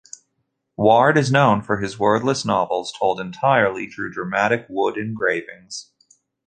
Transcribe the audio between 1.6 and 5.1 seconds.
for his wordless novels told entirely through dramatic wood